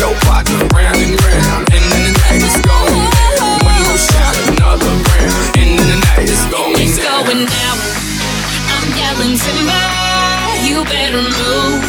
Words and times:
going 0.00 0.16
down. 0.16 1.60
Going 6.50 6.80
It's 6.80 6.96
down. 6.96 7.24
going 7.24 7.44
down. 7.44 7.76
I'm 8.72 8.88
yelling 8.96 9.36
timber. 9.36 9.84
You 10.64 10.84
better 10.84 11.20
move. 11.20 11.84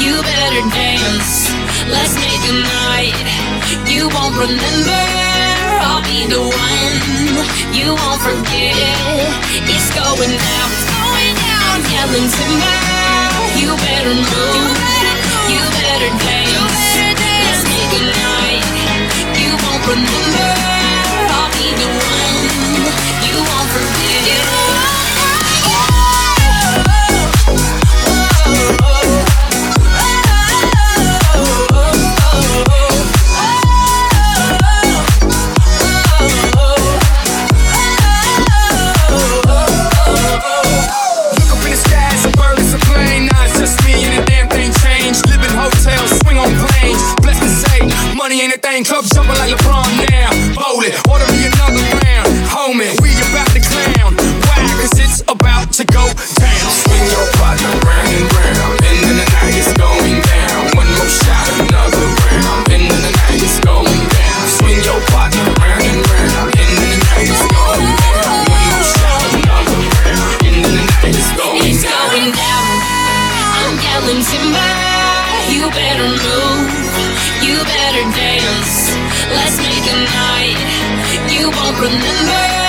You 0.00 0.22
better 0.22 0.64
dance. 0.72 1.52
Let's 1.92 2.14
make 2.16 2.42
a 2.48 2.56
night. 2.64 3.16
You 3.86 4.08
won't 4.08 4.36
remember. 4.40 5.04
I'll 5.84 6.02
be 6.02 6.24
the 6.26 6.40
one. 6.40 6.96
You 7.76 7.92
won't 7.92 8.20
forget. 8.24 8.76
It's 9.68 9.90
going 9.92 10.32
down. 10.32 10.70
Going 10.88 11.34
down. 11.44 11.76
Yelling 11.92 12.28
timber. 12.32 12.78
You 13.60 13.76
better 13.84 14.14
move. 14.14 14.73
Money 48.74 48.82
ain't. 48.82 48.86
Club 48.88 49.04
jumping 49.06 49.38
like 49.38 49.54
LeBron 49.54 49.86
now. 50.10 50.30
Voli, 50.58 50.90
order 51.06 51.26
me 51.30 51.46
another 51.46 51.78
round. 52.02 52.26
Homie, 52.50 52.90
we 52.98 53.14
about 53.30 53.46
to 53.54 53.60
clown. 53.62 54.18
Why? 54.50 54.58
Cause 54.82 54.98
it's 54.98 55.22
about 55.30 55.70
to 55.78 55.84
go 55.94 56.02
down. 56.10 56.70
Swing 56.82 57.06
your 57.06 57.26
partner 57.38 57.70
round 57.86 58.10
and 58.10 58.26
round, 58.34 58.74
end 58.82 58.98
of 58.98 59.14
the 59.14 59.26
night 59.30 59.54
is 59.54 59.70
going 59.78 60.18
down. 60.26 60.74
One 60.74 60.90
more 60.90 61.06
shot, 61.06 61.46
another 61.62 62.02
round, 62.02 62.66
end 62.74 62.90
of 62.90 62.98
the 62.98 63.12
night 63.14 63.42
is 63.46 63.58
going 63.62 64.02
down. 64.10 64.42
Swing 64.58 64.80
your 64.82 65.00
partner 65.14 65.44
round 65.62 65.82
and 65.86 66.02
round, 66.10 66.50
end 66.58 66.74
of 66.74 66.88
the 66.90 66.98
night 67.14 67.30
is 67.30 67.42
going 67.46 67.90
down. 67.94 68.34
One 68.50 68.64
more 68.74 68.86
shot, 68.90 69.22
another 69.38 69.78
round, 70.02 70.34
end 70.50 70.60
of 70.66 70.72
the 70.74 70.82
night 70.82 71.14
is 71.14 71.30
going 71.38 71.62
It's 71.62 71.82
down. 71.86 72.10
going 72.10 72.30
down. 72.34 72.66
I'm 73.54 73.74
yelling 73.86 74.22
timber. 74.26 74.70
You 75.46 75.70
better 75.70 76.10
move. 76.10 76.53
Better 77.64 78.04
dance. 78.16 78.94
Let's 79.32 79.58
make 79.58 79.86
a 79.92 79.98
night. 80.20 80.60
You 81.32 81.50
won't 81.50 81.78
remember. 81.80 82.63